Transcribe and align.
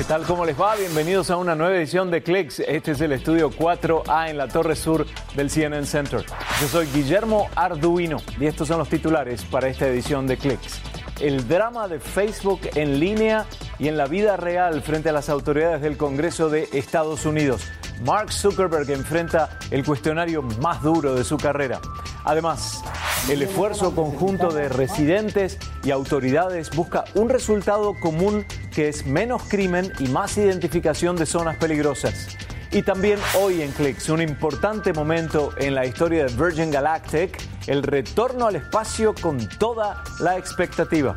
¿Qué 0.00 0.04
tal? 0.04 0.22
¿Cómo 0.22 0.46
les 0.46 0.58
va? 0.58 0.76
Bienvenidos 0.76 1.30
a 1.30 1.36
una 1.36 1.54
nueva 1.54 1.76
edición 1.76 2.10
de 2.10 2.22
Clicks. 2.22 2.60
Este 2.60 2.92
es 2.92 3.02
el 3.02 3.12
estudio 3.12 3.50
4A 3.50 4.30
en 4.30 4.38
la 4.38 4.48
torre 4.48 4.74
sur 4.74 5.06
del 5.36 5.50
CNN 5.50 5.84
Center. 5.84 6.24
Yo 6.58 6.68
soy 6.68 6.86
Guillermo 6.86 7.50
Arduino 7.54 8.16
y 8.40 8.46
estos 8.46 8.68
son 8.68 8.78
los 8.78 8.88
titulares 8.88 9.44
para 9.44 9.68
esta 9.68 9.86
edición 9.86 10.26
de 10.26 10.38
Clicks. 10.38 10.80
El 11.20 11.46
drama 11.46 11.86
de 11.86 12.00
Facebook 12.00 12.60
en 12.76 12.98
línea 12.98 13.44
y 13.78 13.88
en 13.88 13.98
la 13.98 14.06
vida 14.06 14.38
real 14.38 14.80
frente 14.80 15.10
a 15.10 15.12
las 15.12 15.28
autoridades 15.28 15.82
del 15.82 15.98
Congreso 15.98 16.48
de 16.48 16.66
Estados 16.72 17.26
Unidos. 17.26 17.70
Mark 18.02 18.32
Zuckerberg 18.32 18.90
enfrenta 18.90 19.50
el 19.70 19.84
cuestionario 19.84 20.40
más 20.40 20.82
duro 20.82 21.14
de 21.14 21.24
su 21.24 21.36
carrera. 21.36 21.78
Además, 22.24 22.82
el 23.28 23.42
esfuerzo 23.42 23.94
conjunto 23.94 24.50
de 24.50 24.70
residentes 24.70 25.58
y 25.84 25.90
autoridades 25.90 26.70
busca 26.74 27.04
un 27.14 27.28
resultado 27.28 27.92
común 28.00 28.46
que 28.70 28.88
es 28.88 29.06
menos 29.06 29.42
crimen 29.44 29.92
y 29.98 30.08
más 30.08 30.36
identificación 30.38 31.16
de 31.16 31.26
zonas 31.26 31.56
peligrosas. 31.56 32.36
Y 32.72 32.82
también 32.82 33.18
hoy 33.38 33.62
en 33.62 33.72
Clicks, 33.72 34.08
un 34.10 34.22
importante 34.22 34.92
momento 34.92 35.52
en 35.58 35.74
la 35.74 35.86
historia 35.86 36.26
de 36.26 36.34
Virgin 36.34 36.70
Galactic, 36.70 37.42
el 37.66 37.82
retorno 37.82 38.46
al 38.46 38.56
espacio 38.56 39.14
con 39.14 39.48
toda 39.58 40.04
la 40.20 40.36
expectativa. 40.36 41.14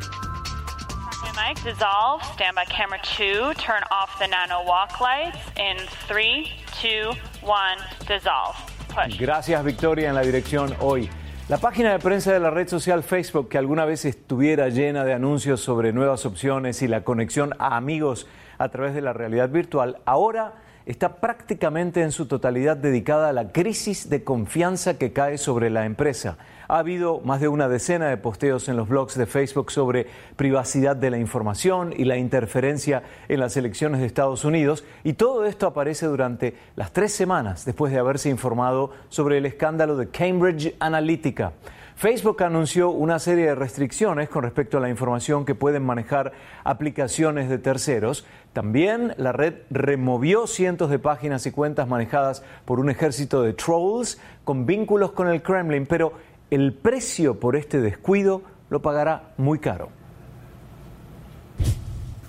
Mic, 1.36 1.62
dissolve, 1.64 2.22
stand 2.34 2.54
by 2.54 2.64
camera 2.66 3.00
two, 3.02 3.52
turn 3.54 3.82
off 3.90 4.18
the 4.18 4.26
nano 4.26 4.62
walk 4.64 5.00
lights 5.00 5.38
in 5.56 5.76
three, 6.06 6.50
two, 6.80 7.10
one, 7.42 7.78
dissolve. 8.06 8.56
Push. 8.88 9.18
Gracias 9.18 9.64
Victoria 9.64 10.08
en 10.08 10.14
la 10.14 10.22
dirección 10.22 10.74
hoy. 10.80 11.10
La 11.46 11.58
página 11.58 11.92
de 11.92 11.98
prensa 11.98 12.32
de 12.32 12.40
la 12.40 12.48
red 12.48 12.68
social 12.68 13.02
Facebook, 13.02 13.50
que 13.50 13.58
alguna 13.58 13.84
vez 13.84 14.06
estuviera 14.06 14.70
llena 14.70 15.04
de 15.04 15.12
anuncios 15.12 15.60
sobre 15.60 15.92
nuevas 15.92 16.24
opciones 16.24 16.80
y 16.80 16.88
la 16.88 17.04
conexión 17.04 17.52
a 17.58 17.76
amigos 17.76 18.26
a 18.56 18.70
través 18.70 18.94
de 18.94 19.02
la 19.02 19.12
realidad 19.12 19.50
virtual, 19.50 19.98
ahora 20.06 20.54
está 20.86 21.16
prácticamente 21.16 22.02
en 22.02 22.12
su 22.12 22.26
totalidad 22.26 22.76
dedicada 22.76 23.28
a 23.28 23.32
la 23.32 23.52
crisis 23.52 24.10
de 24.10 24.22
confianza 24.22 24.98
que 24.98 25.12
cae 25.12 25.38
sobre 25.38 25.70
la 25.70 25.86
empresa. 25.86 26.36
Ha 26.68 26.78
habido 26.78 27.20
más 27.20 27.40
de 27.40 27.48
una 27.48 27.68
decena 27.68 28.08
de 28.08 28.16
posteos 28.16 28.68
en 28.68 28.76
los 28.76 28.88
blogs 28.88 29.16
de 29.16 29.26
Facebook 29.26 29.70
sobre 29.70 30.06
privacidad 30.36 30.96
de 30.96 31.10
la 31.10 31.18
información 31.18 31.94
y 31.96 32.04
la 32.04 32.16
interferencia 32.16 33.02
en 33.28 33.40
las 33.40 33.56
elecciones 33.56 34.00
de 34.00 34.06
Estados 34.06 34.44
Unidos 34.44 34.84
y 35.04 35.14
todo 35.14 35.44
esto 35.44 35.66
aparece 35.66 36.06
durante 36.06 36.54
las 36.76 36.92
tres 36.92 37.12
semanas 37.12 37.64
después 37.64 37.92
de 37.92 37.98
haberse 37.98 38.30
informado 38.30 38.90
sobre 39.08 39.38
el 39.38 39.46
escándalo 39.46 39.96
de 39.96 40.08
Cambridge 40.08 40.74
Analytica. 40.80 41.52
Facebook 41.96 42.42
anunció 42.42 42.90
una 42.90 43.20
serie 43.20 43.46
de 43.46 43.54
restricciones 43.54 44.28
con 44.28 44.42
respecto 44.42 44.78
a 44.78 44.80
la 44.80 44.88
información 44.88 45.44
que 45.44 45.54
pueden 45.54 45.84
manejar 45.84 46.32
aplicaciones 46.64 47.48
de 47.48 47.58
terceros. 47.58 48.26
También 48.54 49.14
la 49.16 49.32
red 49.32 49.54
removió 49.68 50.46
cientos 50.46 50.88
de 50.88 51.00
páginas 51.00 51.44
y 51.44 51.50
cuentas 51.50 51.88
manejadas 51.88 52.44
por 52.64 52.78
un 52.78 52.88
ejército 52.88 53.42
de 53.42 53.52
trolls 53.52 54.16
con 54.44 54.64
vínculos 54.64 55.10
con 55.10 55.26
el 55.26 55.42
Kremlin, 55.42 55.86
pero 55.86 56.12
el 56.52 56.72
precio 56.72 57.40
por 57.40 57.56
este 57.56 57.80
descuido 57.80 58.42
lo 58.70 58.80
pagará 58.80 59.34
muy 59.38 59.58
caro. 59.58 59.90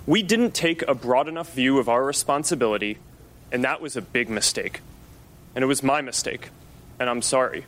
We 0.08 0.24
didn't 0.24 0.52
take 0.52 0.84
a 0.88 0.94
broad 0.94 1.28
enough 1.28 1.54
view 1.54 1.78
of 1.78 1.88
our 1.88 2.04
responsibility, 2.04 2.98
and 3.52 3.62
that 3.64 3.80
was 3.80 3.96
a 3.96 4.02
big 4.02 4.28
mistake. 4.28 4.80
And 5.54 5.62
it 5.62 5.68
was 5.68 5.84
my 5.84 6.02
mistake, 6.02 6.50
and 6.98 7.08
I'm 7.08 7.22
sorry. 7.22 7.66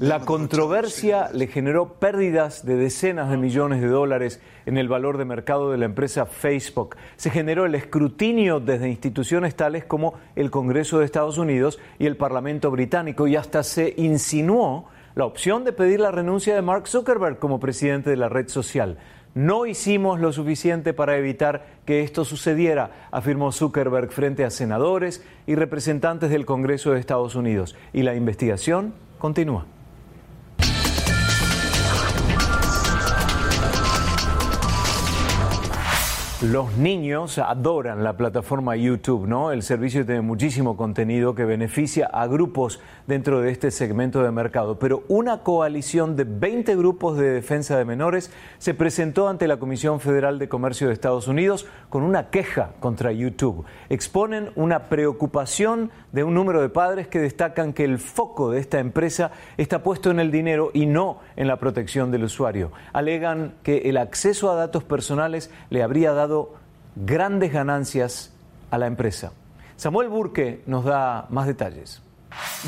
La 0.00 0.20
controversia 0.20 1.28
le 1.32 1.48
generó 1.48 1.94
pérdidas 1.94 2.64
de 2.64 2.76
decenas 2.76 3.30
de 3.30 3.36
millones 3.36 3.80
de 3.80 3.88
dólares 3.88 4.40
en 4.64 4.78
el 4.78 4.86
valor 4.86 5.18
de 5.18 5.24
mercado 5.24 5.72
de 5.72 5.78
la 5.78 5.86
empresa 5.86 6.24
Facebook. 6.24 6.96
Se 7.16 7.30
generó 7.30 7.66
el 7.66 7.74
escrutinio 7.74 8.60
desde 8.60 8.88
instituciones 8.88 9.56
tales 9.56 9.84
como 9.84 10.14
el 10.36 10.52
Congreso 10.52 11.00
de 11.00 11.04
Estados 11.04 11.36
Unidos 11.36 11.80
y 11.98 12.06
el 12.06 12.16
Parlamento 12.16 12.70
británico 12.70 13.26
y 13.26 13.34
hasta 13.34 13.64
se 13.64 13.94
insinuó 13.96 14.88
la 15.16 15.24
opción 15.24 15.64
de 15.64 15.72
pedir 15.72 15.98
la 15.98 16.12
renuncia 16.12 16.54
de 16.54 16.62
Mark 16.62 16.86
Zuckerberg 16.86 17.40
como 17.40 17.58
presidente 17.58 18.08
de 18.08 18.16
la 18.16 18.28
red 18.28 18.46
social. 18.46 18.98
No 19.38 19.66
hicimos 19.66 20.18
lo 20.18 20.32
suficiente 20.32 20.92
para 20.92 21.16
evitar 21.16 21.64
que 21.86 22.02
esto 22.02 22.24
sucediera, 22.24 23.06
afirmó 23.12 23.52
Zuckerberg 23.52 24.10
frente 24.10 24.44
a 24.44 24.50
senadores 24.50 25.24
y 25.46 25.54
representantes 25.54 26.30
del 26.30 26.44
Congreso 26.44 26.90
de 26.90 26.98
Estados 26.98 27.36
Unidos. 27.36 27.76
Y 27.92 28.02
la 28.02 28.16
investigación 28.16 28.94
continúa. 29.20 29.64
Los 36.40 36.76
niños 36.76 37.38
adoran 37.38 38.04
la 38.04 38.16
plataforma 38.16 38.76
YouTube, 38.76 39.26
¿no? 39.26 39.50
El 39.50 39.64
servicio 39.64 40.06
tiene 40.06 40.20
muchísimo 40.20 40.76
contenido 40.76 41.34
que 41.34 41.44
beneficia 41.44 42.06
a 42.06 42.28
grupos 42.28 42.78
dentro 43.08 43.40
de 43.40 43.50
este 43.50 43.72
segmento 43.72 44.22
de 44.22 44.30
mercado. 44.30 44.78
Pero 44.78 45.02
una 45.08 45.42
coalición 45.42 46.14
de 46.14 46.22
20 46.22 46.76
grupos 46.76 47.18
de 47.18 47.28
defensa 47.28 47.76
de 47.76 47.84
menores 47.84 48.30
se 48.58 48.72
presentó 48.72 49.26
ante 49.26 49.48
la 49.48 49.56
Comisión 49.56 49.98
Federal 49.98 50.38
de 50.38 50.48
Comercio 50.48 50.86
de 50.86 50.92
Estados 50.92 51.26
Unidos 51.26 51.66
con 51.88 52.04
una 52.04 52.30
queja 52.30 52.70
contra 52.78 53.10
YouTube. 53.10 53.64
Exponen 53.88 54.50
una 54.54 54.88
preocupación 54.88 55.90
de 56.12 56.22
un 56.22 56.34
número 56.34 56.62
de 56.62 56.68
padres 56.68 57.08
que 57.08 57.18
destacan 57.18 57.72
que 57.72 57.82
el 57.82 57.98
foco 57.98 58.52
de 58.52 58.60
esta 58.60 58.78
empresa 58.78 59.32
está 59.56 59.82
puesto 59.82 60.12
en 60.12 60.20
el 60.20 60.30
dinero 60.30 60.70
y 60.72 60.86
no 60.86 61.18
en 61.34 61.48
la 61.48 61.58
protección 61.58 62.12
del 62.12 62.22
usuario. 62.22 62.70
Alegan 62.92 63.54
que 63.64 63.78
el 63.88 63.96
acceso 63.96 64.52
a 64.52 64.54
datos 64.54 64.84
personales 64.84 65.50
le 65.70 65.82
habría 65.82 66.12
dado 66.12 66.27
grandes 66.96 67.52
ganancias 67.52 68.32
a 68.70 68.78
la 68.78 68.86
empresa. 68.86 69.32
Samuel 69.76 70.08
Burke 70.08 70.62
nos 70.66 70.84
da 70.84 71.26
más 71.30 71.46
detalles. 71.46 72.02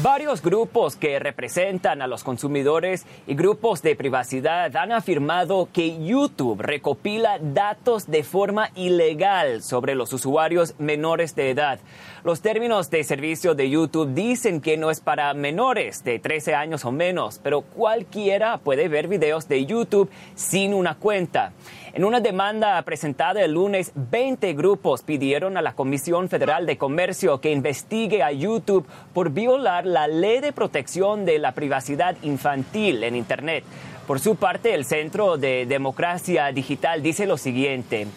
Varios 0.03 0.41
grupos 0.41 0.97
que 0.97 1.19
representan 1.19 2.00
a 2.00 2.06
los 2.06 2.22
consumidores 2.22 3.06
y 3.27 3.34
grupos 3.34 3.83
de 3.83 3.97
privacidad 3.97 4.74
han 4.77 4.92
afirmado 4.92 5.68
que 5.72 6.04
YouTube 6.04 6.60
recopila 6.60 7.39
datos 7.41 8.06
de 8.06 8.22
forma 8.22 8.71
ilegal 8.77 9.62
sobre 9.62 9.95
los 9.95 10.12
usuarios 10.12 10.74
menores 10.78 11.34
de 11.34 11.50
edad. 11.50 11.80
Los 12.22 12.41
términos 12.41 12.91
de 12.91 13.03
servicio 13.03 13.54
de 13.54 13.71
YouTube 13.71 14.15
dicen 14.15 14.60
que 14.60 14.77
no 14.77 14.91
es 14.91 15.00
para 15.00 15.33
menores 15.34 16.04
de 16.04 16.18
13 16.18 16.54
años 16.54 16.84
o 16.84 16.92
menos, 16.92 17.41
pero 17.42 17.62
cualquiera 17.62 18.59
puede 18.59 18.89
ver 18.89 19.09
videos 19.09 19.48
de 19.48 19.65
YouTube 19.66 20.10
sin 20.34 20.74
una 20.74 20.97
cuenta. 20.97 21.53
En 21.92 22.04
una 22.04 22.21
demanda 22.21 22.80
presentada 22.83 23.42
el 23.42 23.54
lunes, 23.54 23.91
20 23.97 24.53
grupos 24.53 25.03
pidieron 25.03 25.56
a 25.56 25.62
la 25.62 25.74
Comisión 25.74 26.28
Federal 26.28 26.65
de 26.65 26.78
Comercio 26.78 27.41
que 27.41 27.50
investigue 27.50 28.22
a 28.22 28.30
YouTube 28.30 28.86
por 29.12 29.30
la 29.60 30.09
ley 30.09 30.41
de 30.41 30.53
protección 30.53 31.24
de 31.24 31.39
la 31.39 31.53
privacidad 31.53 32.16
infantil 32.22 33.04
en 33.04 33.15
Internet. 33.15 33.65
Por 34.07 34.18
su 34.18 34.36
parte, 34.36 34.74
el 34.74 34.84
Centro 34.84 35.36
de 35.36 35.66
Democracia 35.66 36.51
Digital 36.51 37.03
dice 37.03 37.27
lo 37.27 37.36
siguiente. 37.36 38.09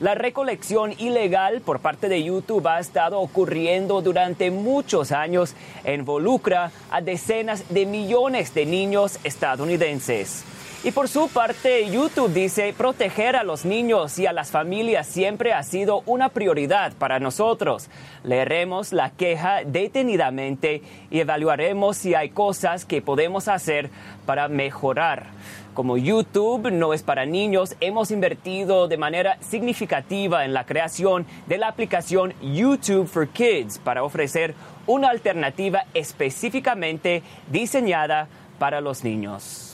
La 0.00 0.14
recolección 0.14 0.92
ilegal 0.98 1.60
por 1.60 1.80
parte 1.80 2.08
de 2.08 2.24
YouTube 2.24 2.66
ha 2.66 2.80
estado 2.80 3.20
ocurriendo 3.20 4.00
durante 4.00 4.50
muchos 4.50 5.12
años 5.12 5.54
e 5.84 5.94
involucra 5.94 6.72
a 6.90 7.00
decenas 7.00 7.68
de 7.68 7.86
millones 7.86 8.54
de 8.54 8.66
niños 8.66 9.18
estadounidenses. 9.22 10.44
Y 10.84 10.90
por 10.90 11.08
su 11.08 11.28
parte, 11.28 11.88
YouTube 11.88 12.32
dice, 12.32 12.74
proteger 12.76 13.36
a 13.36 13.44
los 13.44 13.64
niños 13.64 14.18
y 14.18 14.26
a 14.26 14.32
las 14.32 14.50
familias 14.50 15.06
siempre 15.06 15.52
ha 15.52 15.62
sido 15.62 16.02
una 16.06 16.30
prioridad 16.30 16.92
para 16.94 17.20
nosotros. 17.20 17.88
Leeremos 18.24 18.92
la 18.92 19.10
queja 19.10 19.60
detenidamente 19.64 20.82
y 21.08 21.20
evaluaremos 21.20 21.96
si 21.96 22.16
hay 22.16 22.30
cosas 22.30 22.84
que 22.84 23.00
podemos 23.00 23.46
hacer 23.46 23.90
para 24.26 24.48
mejorar. 24.48 25.26
Como 25.72 25.96
YouTube 25.98 26.72
no 26.72 26.92
es 26.92 27.04
para 27.04 27.26
niños, 27.26 27.76
hemos 27.78 28.10
invertido 28.10 28.88
de 28.88 28.96
manera 28.96 29.38
significativa 29.40 30.44
en 30.44 30.52
la 30.52 30.66
creación 30.66 31.26
de 31.46 31.58
la 31.58 31.68
aplicación 31.68 32.34
YouTube 32.42 33.06
for 33.06 33.28
Kids 33.28 33.78
para 33.78 34.02
ofrecer 34.02 34.56
una 34.88 35.10
alternativa 35.10 35.84
específicamente 35.94 37.22
diseñada 37.52 38.26
para 38.58 38.80
los 38.80 39.04
niños. 39.04 39.71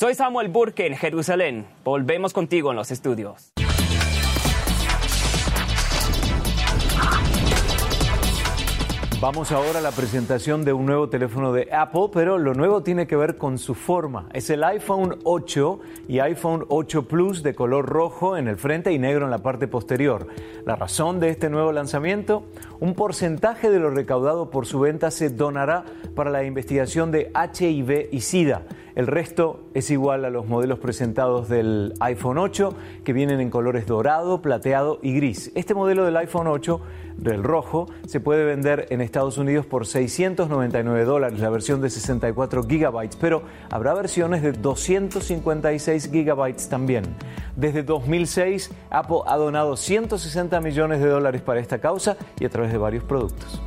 Soy 0.00 0.14
Samuel 0.14 0.48
Burke 0.48 0.86
en 0.86 0.96
Jerusalén. 0.96 1.66
Volvemos 1.84 2.32
contigo 2.32 2.70
en 2.70 2.76
los 2.76 2.90
estudios. 2.90 3.52
Vamos 9.20 9.52
ahora 9.52 9.80
a 9.80 9.82
la 9.82 9.90
presentación 9.90 10.64
de 10.64 10.72
un 10.72 10.86
nuevo 10.86 11.10
teléfono 11.10 11.52
de 11.52 11.68
Apple, 11.70 12.08
pero 12.10 12.38
lo 12.38 12.54
nuevo 12.54 12.82
tiene 12.82 13.06
que 13.06 13.16
ver 13.16 13.36
con 13.36 13.58
su 13.58 13.74
forma. 13.74 14.30
Es 14.32 14.48
el 14.48 14.64
iPhone 14.64 15.18
8 15.24 15.78
y 16.08 16.20
iPhone 16.20 16.64
8 16.68 17.06
Plus 17.06 17.42
de 17.42 17.54
color 17.54 17.84
rojo 17.84 18.38
en 18.38 18.48
el 18.48 18.56
frente 18.56 18.94
y 18.94 18.98
negro 18.98 19.26
en 19.26 19.30
la 19.30 19.42
parte 19.42 19.68
posterior. 19.68 20.26
La 20.64 20.74
razón 20.74 21.20
de 21.20 21.28
este 21.28 21.50
nuevo 21.50 21.70
lanzamiento, 21.70 22.44
un 22.80 22.94
porcentaje 22.94 23.68
de 23.68 23.78
lo 23.78 23.90
recaudado 23.90 24.48
por 24.48 24.64
su 24.64 24.80
venta 24.80 25.10
se 25.10 25.28
donará 25.28 25.84
para 26.16 26.30
la 26.30 26.42
investigación 26.44 27.10
de 27.10 27.30
HIV 27.34 28.08
y 28.10 28.22
SIDA. 28.22 28.62
El 28.94 29.06
resto 29.06 29.60
es 29.74 29.90
igual 29.90 30.24
a 30.24 30.30
los 30.30 30.46
modelos 30.46 30.78
presentados 30.78 31.48
del 31.48 31.94
iPhone 32.00 32.38
8, 32.38 32.74
que 33.04 33.12
vienen 33.12 33.40
en 33.40 33.50
colores 33.50 33.86
dorado, 33.86 34.42
plateado 34.42 34.98
y 35.02 35.14
gris. 35.14 35.52
Este 35.54 35.74
modelo 35.74 36.04
del 36.04 36.16
iPhone 36.16 36.48
8, 36.48 36.80
del 37.20 37.42
rojo, 37.42 37.88
se 38.06 38.20
puede 38.20 38.44
vender 38.44 38.86
en 38.90 39.00
Estados 39.00 39.38
Unidos 39.38 39.66
por 39.66 39.86
699 39.86 41.04
dólares, 41.04 41.40
la 41.40 41.50
versión 41.50 41.80
de 41.80 41.90
64 41.90 42.64
gigabytes, 42.64 43.16
pero 43.16 43.42
habrá 43.70 43.94
versiones 43.94 44.42
de 44.42 44.52
256 44.52 46.10
gigabytes 46.10 46.68
también. 46.68 47.04
Desde 47.56 47.82
2006, 47.82 48.70
Apple 48.90 49.20
ha 49.26 49.36
donado 49.36 49.76
160 49.76 50.60
millones 50.60 51.00
de 51.00 51.08
dólares 51.08 51.42
para 51.42 51.60
esta 51.60 51.78
causa 51.78 52.16
y 52.38 52.44
a 52.44 52.48
través 52.48 52.72
de 52.72 52.78
varios 52.78 53.04
productos. 53.04 53.60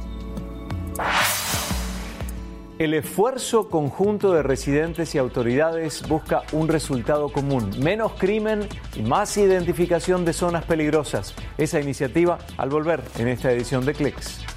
El 2.84 2.94
esfuerzo 2.94 3.70
conjunto 3.70 4.34
de 4.34 4.44
residentes 4.44 5.16
y 5.16 5.18
autoridades 5.18 6.06
busca 6.06 6.42
un 6.52 6.68
resultado 6.68 7.30
común, 7.30 7.72
menos 7.80 8.12
crimen 8.16 8.68
y 8.94 9.04
más 9.04 9.38
identificación 9.38 10.26
de 10.26 10.34
zonas 10.34 10.66
peligrosas. 10.66 11.34
Esa 11.58 11.80
iniciativa 11.80 12.40
al 12.58 12.68
volver 12.68 13.02
en 13.20 13.30
esta 13.30 13.54
edición 13.54 13.86
de 13.86 13.94
Clicks. 13.94 14.53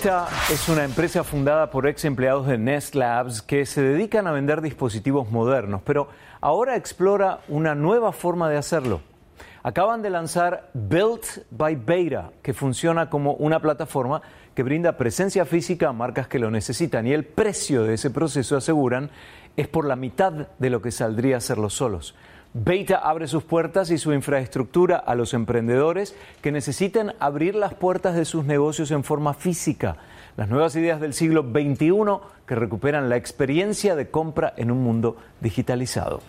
Beta 0.00 0.28
es 0.50 0.66
una 0.70 0.84
empresa 0.84 1.24
fundada 1.24 1.70
por 1.70 1.86
ex 1.86 2.06
empleados 2.06 2.46
de 2.46 2.56
Nest 2.56 2.94
Labs 2.94 3.42
que 3.42 3.66
se 3.66 3.82
dedican 3.82 4.26
a 4.26 4.32
vender 4.32 4.62
dispositivos 4.62 5.30
modernos, 5.30 5.82
pero 5.84 6.08
ahora 6.40 6.76
explora 6.76 7.40
una 7.48 7.74
nueva 7.74 8.12
forma 8.12 8.48
de 8.48 8.56
hacerlo. 8.56 9.02
Acaban 9.62 10.00
de 10.00 10.08
lanzar 10.08 10.70
Built 10.72 11.44
by 11.50 11.74
Beta, 11.74 12.30
que 12.40 12.54
funciona 12.54 13.10
como 13.10 13.34
una 13.34 13.60
plataforma 13.60 14.22
que 14.54 14.62
brinda 14.62 14.96
presencia 14.96 15.44
física 15.44 15.90
a 15.90 15.92
marcas 15.92 16.28
que 16.28 16.38
lo 16.38 16.50
necesitan 16.50 17.06
y 17.06 17.12
el 17.12 17.26
precio 17.26 17.84
de 17.84 17.92
ese 17.92 18.08
proceso, 18.08 18.56
aseguran, 18.56 19.10
es 19.58 19.68
por 19.68 19.84
la 19.84 19.96
mitad 19.96 20.32
de 20.32 20.70
lo 20.70 20.80
que 20.80 20.92
saldría 20.92 21.36
hacerlo 21.36 21.68
solos. 21.68 22.14
Beta 22.52 22.96
abre 22.96 23.28
sus 23.28 23.44
puertas 23.44 23.92
y 23.92 23.98
su 23.98 24.12
infraestructura 24.12 24.96
a 24.96 25.14
los 25.14 25.34
emprendedores 25.34 26.16
que 26.42 26.50
necesiten 26.50 27.12
abrir 27.20 27.54
las 27.54 27.74
puertas 27.74 28.16
de 28.16 28.24
sus 28.24 28.44
negocios 28.44 28.90
en 28.90 29.04
forma 29.04 29.34
física. 29.34 29.98
Las 30.36 30.48
nuevas 30.48 30.74
ideas 30.74 31.00
del 31.00 31.14
siglo 31.14 31.42
XXI 31.42 31.92
que 32.46 32.56
recuperan 32.56 33.08
la 33.08 33.14
experiencia 33.16 33.94
de 33.94 34.10
compra 34.10 34.52
en 34.56 34.72
un 34.72 34.82
mundo 34.82 35.16
digitalizado. 35.40 36.22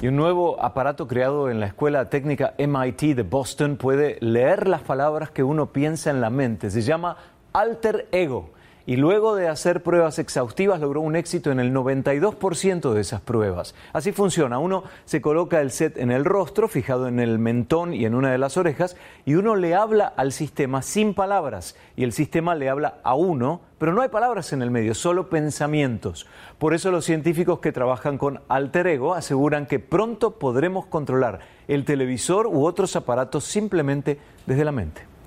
Y 0.00 0.06
un 0.06 0.14
nuevo 0.14 0.62
aparato 0.62 1.08
creado 1.08 1.50
en 1.50 1.58
la 1.58 1.66
Escuela 1.66 2.08
Técnica 2.08 2.54
MIT 2.56 3.16
de 3.16 3.24
Boston 3.24 3.78
puede 3.78 4.16
leer 4.20 4.68
las 4.68 4.82
palabras 4.82 5.32
que 5.32 5.42
uno 5.42 5.72
piensa 5.72 6.10
en 6.10 6.20
la 6.20 6.30
mente. 6.30 6.70
Se 6.70 6.82
llama 6.82 7.16
Alter 7.52 8.06
Ego 8.12 8.50
y 8.88 8.96
luego 8.96 9.36
de 9.36 9.48
hacer 9.48 9.82
pruebas 9.82 10.18
exhaustivas 10.18 10.80
logró 10.80 11.02
un 11.02 11.14
éxito 11.14 11.50
en 11.50 11.60
el 11.60 11.74
92% 11.74 12.94
de 12.94 13.02
esas 13.02 13.20
pruebas. 13.20 13.74
Así 13.92 14.12
funciona, 14.12 14.58
uno 14.58 14.82
se 15.04 15.20
coloca 15.20 15.60
el 15.60 15.72
set 15.72 15.98
en 15.98 16.10
el 16.10 16.24
rostro, 16.24 16.68
fijado 16.68 17.06
en 17.06 17.20
el 17.20 17.38
mentón 17.38 17.92
y 17.92 18.06
en 18.06 18.14
una 18.14 18.32
de 18.32 18.38
las 18.38 18.56
orejas, 18.56 18.96
y 19.26 19.34
uno 19.34 19.56
le 19.56 19.74
habla 19.74 20.06
al 20.06 20.32
sistema 20.32 20.80
sin 20.80 21.12
palabras, 21.12 21.76
y 21.96 22.04
el 22.04 22.14
sistema 22.14 22.54
le 22.54 22.70
habla 22.70 22.94
a 23.02 23.14
uno, 23.14 23.60
pero 23.76 23.92
no 23.92 24.00
hay 24.00 24.08
palabras 24.08 24.54
en 24.54 24.62
el 24.62 24.70
medio, 24.70 24.94
solo 24.94 25.28
pensamientos. 25.28 26.26
Por 26.56 26.72
eso 26.72 26.90
los 26.90 27.04
científicos 27.04 27.58
que 27.58 27.72
trabajan 27.72 28.16
con 28.16 28.40
alter 28.48 28.86
ego 28.86 29.12
aseguran 29.12 29.66
que 29.66 29.80
pronto 29.80 30.38
podremos 30.38 30.86
controlar 30.86 31.40
el 31.68 31.84
televisor 31.84 32.46
u 32.46 32.64
otros 32.64 32.96
aparatos 32.96 33.44
simplemente 33.44 34.18
desde 34.46 34.64
la 34.64 34.72
mente. 34.72 35.17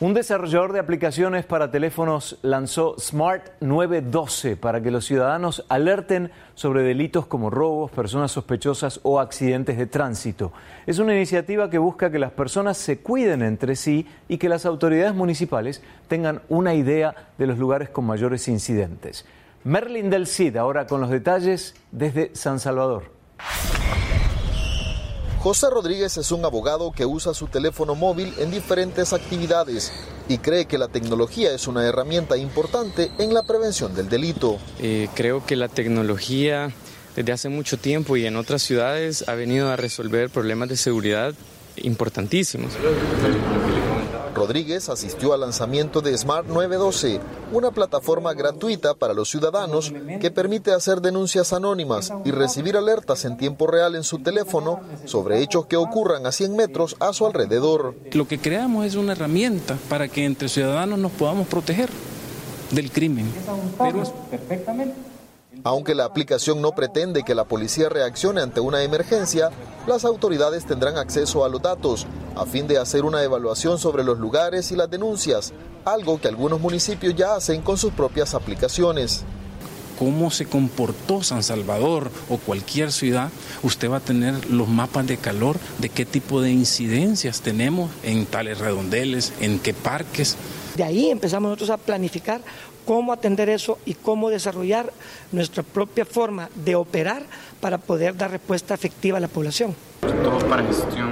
Un 0.00 0.14
desarrollador 0.14 0.72
de 0.72 0.78
aplicaciones 0.78 1.44
para 1.44 1.72
teléfonos 1.72 2.38
lanzó 2.42 2.94
Smart 3.00 3.48
912 3.58 4.56
para 4.56 4.80
que 4.80 4.92
los 4.92 5.04
ciudadanos 5.04 5.64
alerten 5.68 6.30
sobre 6.54 6.84
delitos 6.84 7.26
como 7.26 7.50
robos, 7.50 7.90
personas 7.90 8.30
sospechosas 8.30 9.00
o 9.02 9.18
accidentes 9.18 9.76
de 9.76 9.86
tránsito. 9.86 10.52
Es 10.86 11.00
una 11.00 11.16
iniciativa 11.16 11.68
que 11.68 11.78
busca 11.78 12.12
que 12.12 12.20
las 12.20 12.30
personas 12.30 12.78
se 12.78 13.00
cuiden 13.00 13.42
entre 13.42 13.74
sí 13.74 14.06
y 14.28 14.38
que 14.38 14.48
las 14.48 14.66
autoridades 14.66 15.16
municipales 15.16 15.82
tengan 16.06 16.42
una 16.48 16.74
idea 16.74 17.32
de 17.36 17.48
los 17.48 17.58
lugares 17.58 17.88
con 17.88 18.06
mayores 18.06 18.46
incidentes. 18.46 19.26
Merlin 19.64 20.10
del 20.10 20.28
Cid 20.28 20.58
ahora 20.58 20.86
con 20.86 21.00
los 21.00 21.10
detalles 21.10 21.74
desde 21.90 22.30
San 22.36 22.60
Salvador. 22.60 23.10
José 25.40 25.70
Rodríguez 25.70 26.16
es 26.16 26.32
un 26.32 26.44
abogado 26.44 26.90
que 26.90 27.06
usa 27.06 27.32
su 27.32 27.46
teléfono 27.46 27.94
móvil 27.94 28.34
en 28.38 28.50
diferentes 28.50 29.12
actividades 29.12 29.92
y 30.28 30.38
cree 30.38 30.66
que 30.66 30.78
la 30.78 30.88
tecnología 30.88 31.52
es 31.52 31.68
una 31.68 31.86
herramienta 31.86 32.36
importante 32.36 33.12
en 33.18 33.32
la 33.32 33.44
prevención 33.44 33.94
del 33.94 34.08
delito. 34.08 34.58
Eh, 34.80 35.08
creo 35.14 35.46
que 35.46 35.54
la 35.54 35.68
tecnología 35.68 36.72
desde 37.14 37.32
hace 37.32 37.48
mucho 37.48 37.78
tiempo 37.78 38.16
y 38.16 38.26
en 38.26 38.36
otras 38.36 38.62
ciudades 38.62 39.28
ha 39.28 39.34
venido 39.34 39.70
a 39.70 39.76
resolver 39.76 40.28
problemas 40.28 40.68
de 40.70 40.76
seguridad 40.76 41.34
importantísimos. 41.76 42.72
Rodríguez 44.34 44.88
asistió 44.88 45.32
al 45.32 45.40
lanzamiento 45.40 46.00
de 46.00 46.16
Smart 46.16 46.46
912, 46.46 47.20
una 47.52 47.70
plataforma 47.70 48.34
gratuita 48.34 48.94
para 48.94 49.14
los 49.14 49.28
ciudadanos 49.30 49.92
que 50.20 50.30
permite 50.30 50.72
hacer 50.72 51.00
denuncias 51.00 51.52
anónimas 51.52 52.12
y 52.24 52.30
recibir 52.30 52.76
alertas 52.76 53.24
en 53.24 53.36
tiempo 53.36 53.66
real 53.66 53.94
en 53.94 54.04
su 54.04 54.18
teléfono 54.18 54.80
sobre 55.04 55.42
hechos 55.42 55.66
que 55.66 55.76
ocurran 55.76 56.26
a 56.26 56.32
100 56.32 56.56
metros 56.56 56.96
a 57.00 57.12
su 57.12 57.26
alrededor. 57.26 57.94
Lo 58.12 58.26
que 58.28 58.38
creamos 58.38 58.86
es 58.86 58.94
una 58.94 59.12
herramienta 59.12 59.76
para 59.88 60.08
que 60.08 60.24
entre 60.24 60.48
ciudadanos 60.48 60.98
nos 60.98 61.12
podamos 61.12 61.46
proteger 61.46 61.90
del 62.70 62.90
crimen. 62.90 63.32
Pero 63.78 64.02
perfectamente 64.30 65.17
aunque 65.64 65.94
la 65.94 66.04
aplicación 66.04 66.60
no 66.62 66.72
pretende 66.72 67.22
que 67.22 67.34
la 67.34 67.44
policía 67.44 67.88
reaccione 67.88 68.40
ante 68.40 68.60
una 68.60 68.82
emergencia, 68.82 69.50
las 69.86 70.04
autoridades 70.04 70.66
tendrán 70.66 70.96
acceso 70.96 71.44
a 71.44 71.48
los 71.48 71.62
datos 71.62 72.06
a 72.36 72.46
fin 72.46 72.66
de 72.66 72.78
hacer 72.78 73.04
una 73.04 73.22
evaluación 73.22 73.78
sobre 73.78 74.04
los 74.04 74.18
lugares 74.18 74.70
y 74.70 74.76
las 74.76 74.90
denuncias, 74.90 75.52
algo 75.84 76.20
que 76.20 76.28
algunos 76.28 76.60
municipios 76.60 77.14
ya 77.14 77.34
hacen 77.34 77.62
con 77.62 77.76
sus 77.76 77.92
propias 77.92 78.34
aplicaciones 78.34 79.24
cómo 79.98 80.30
se 80.30 80.46
comportó 80.46 81.22
San 81.22 81.42
Salvador 81.42 82.10
o 82.28 82.38
cualquier 82.38 82.92
ciudad, 82.92 83.30
usted 83.62 83.90
va 83.90 83.96
a 83.96 84.00
tener 84.00 84.48
los 84.48 84.68
mapas 84.68 85.06
de 85.06 85.16
calor 85.16 85.56
de 85.78 85.88
qué 85.88 86.06
tipo 86.06 86.40
de 86.40 86.52
incidencias 86.52 87.40
tenemos 87.40 87.90
en 88.04 88.24
tales 88.24 88.58
redondeles, 88.58 89.32
en 89.40 89.58
qué 89.58 89.74
parques. 89.74 90.36
De 90.76 90.84
ahí 90.84 91.10
empezamos 91.10 91.48
nosotros 91.48 91.70
a 91.70 91.76
planificar 91.78 92.40
cómo 92.88 93.12
atender 93.12 93.50
eso 93.50 93.76
y 93.84 93.92
cómo 93.92 94.30
desarrollar 94.30 94.94
nuestra 95.30 95.62
propia 95.62 96.06
forma 96.06 96.48
de 96.54 96.74
operar 96.74 97.22
para 97.60 97.76
poder 97.76 98.16
dar 98.16 98.30
respuesta 98.30 98.72
efectiva 98.72 99.18
a 99.18 99.20
la 99.20 99.28
población. 99.28 99.76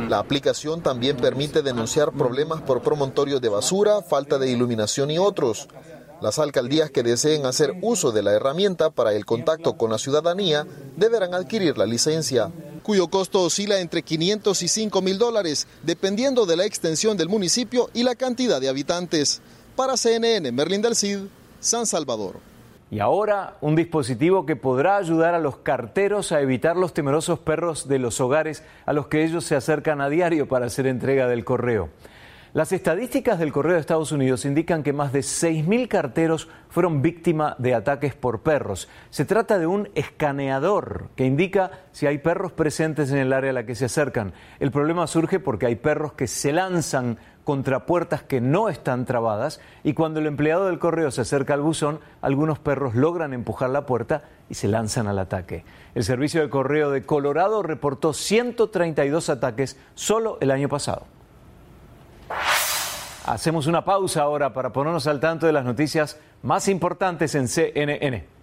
La 0.09 0.18
aplicación 0.18 0.83
también 0.83 1.18
permite 1.18 1.61
denunciar 1.61 2.12
problemas 2.12 2.62
por 2.62 2.80
promontorios 2.80 3.42
de 3.42 3.50
basura, 3.50 4.00
falta 4.00 4.38
de 4.38 4.50
iluminación 4.50 5.11
y 5.11 5.18
otros. 5.18 5.68
Las 6.23 6.38
alcaldías 6.38 6.90
que 6.90 7.02
deseen 7.02 7.45
hacer 7.45 7.75
uso 7.83 8.11
de 8.11 8.23
la 8.23 8.33
herramienta 8.33 8.88
para 8.88 9.12
el 9.12 9.26
contacto 9.26 9.75
con 9.75 9.90
la 9.90 9.99
ciudadanía 9.99 10.66
deberán 10.97 11.35
adquirir 11.35 11.76
la 11.76 11.85
licencia, 11.85 12.50
cuyo 12.83 13.09
costo 13.09 13.42
oscila 13.42 13.80
entre 13.80 14.00
500 14.00 14.62
y 14.62 14.68
5 14.68 15.02
mil 15.02 15.18
dólares, 15.18 15.66
dependiendo 15.83 16.47
de 16.47 16.56
la 16.56 16.64
extensión 16.64 17.18
del 17.18 17.28
municipio 17.28 17.90
y 17.92 18.02
la 18.02 18.14
cantidad 18.14 18.62
de 18.62 18.71
habitantes. 18.71 19.42
Para 19.76 19.99
CNN, 19.99 20.52
Merlin 20.52 20.80
del 20.80 20.97
Cid, 20.97 21.18
San 21.60 21.86
Salvador. 21.86 22.36
Y 22.90 23.00
ahora 23.00 23.56
un 23.60 23.75
dispositivo 23.75 24.46
que 24.46 24.54
podrá 24.54 24.96
ayudar 24.96 25.34
a 25.34 25.40
los 25.40 25.56
carteros 25.56 26.30
a 26.30 26.40
evitar 26.40 26.76
los 26.76 26.94
temerosos 26.94 27.40
perros 27.40 27.88
de 27.88 27.98
los 27.98 28.20
hogares 28.20 28.62
a 28.84 28.92
los 28.92 29.08
que 29.08 29.25
ellos 29.25 29.44
se 29.44 29.56
acercan 29.56 30.00
a 30.00 30.08
diario 30.08 30.46
para 30.46 30.66
hacer 30.66 30.86
entrega 30.86 31.26
del 31.26 31.44
correo. 31.44 31.88
Las 32.56 32.72
estadísticas 32.72 33.38
del 33.38 33.52
Correo 33.52 33.75
de 33.75 33.80
Estados 33.80 34.12
Unidos 34.12 34.46
indican 34.46 34.82
que 34.82 34.94
más 34.94 35.12
de 35.12 35.20
6.000 35.20 35.88
carteros 35.88 36.48
fueron 36.70 37.02
víctimas 37.02 37.54
de 37.58 37.75
ataques 37.75 38.14
por 38.14 38.40
perros. 38.40 38.88
Se 39.10 39.26
trata 39.26 39.58
de 39.58 39.66
un 39.66 39.90
escaneador 39.94 41.10
que 41.16 41.26
indica 41.26 41.70
si 41.92 42.06
hay 42.06 42.16
perros 42.16 42.52
presentes 42.52 43.10
en 43.10 43.18
el 43.18 43.34
área 43.34 43.50
a 43.50 43.52
la 43.52 43.66
que 43.66 43.75
se 43.75 43.84
acercan. 43.84 44.32
El 44.58 44.70
problema 44.70 45.06
surge 45.06 45.38
porque 45.38 45.66
hay 45.66 45.76
perros 45.76 46.14
que 46.14 46.26
se 46.26 46.50
lanzan 46.50 47.18
contra 47.47 47.87
puertas 47.87 48.25
que 48.25 48.41
no 48.41 48.69
están 48.69 49.05
trabadas 49.05 49.61
y 49.85 49.95
cuando 49.95 50.19
el 50.19 50.26
empleado 50.26 50.67
del 50.67 50.81
correo 50.81 51.12
se 51.12 51.21
acerca 51.21 51.55
al 51.55 51.61
buzón, 51.61 52.00
algunos 52.21 52.59
perros 52.59 52.97
logran 52.97 53.33
empujar 53.33 53.71
la 53.71 53.87
puerta 53.87 54.25
y 54.50 54.55
se 54.55 54.67
lanzan 54.67 55.07
al 55.07 55.21
ataque. 55.21 55.65
El 55.95 56.03
servicio 56.03 56.41
de 56.41 56.50
correo 56.50 56.91
de 56.91 57.07
Colorado 57.07 57.62
reportó 57.62 58.12
132 58.12 59.31
ataques 59.31 59.79
solo 59.95 60.38
el 60.41 60.50
año 60.50 60.69
pasado. 60.69 61.07
Hacemos 63.26 63.69
una 63.69 63.85
pausa 63.85 64.23
ahora 64.23 64.53
para 64.53 64.73
ponernos 64.73 65.07
al 65.07 65.21
tanto 65.21 65.47
de 65.47 65.53
las 65.53 65.65
noticias 65.65 66.19
más 66.43 66.67
importantes 66.67 67.37
en 67.37 67.47
CNN. 67.47 68.36